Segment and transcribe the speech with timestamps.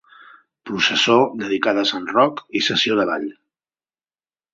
[0.69, 3.29] Processó dedicada a Sant Roc i sessió de ball.